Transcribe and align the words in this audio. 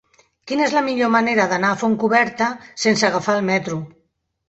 Quina 0.51 0.63
és 0.67 0.73
la 0.77 0.81
millor 0.87 1.11
manera 1.17 1.45
d'anar 1.53 1.71
a 1.75 1.79
Fontcoberta 1.83 2.51
sense 2.89 3.11
agafar 3.13 3.41
el 3.41 3.51
metro? 3.55 3.83